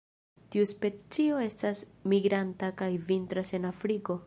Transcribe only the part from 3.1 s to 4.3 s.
vintras en Afriko.